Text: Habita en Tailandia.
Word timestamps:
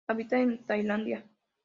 Habita 0.07 0.39
en 0.39 0.65
Tailandia. 0.65 1.23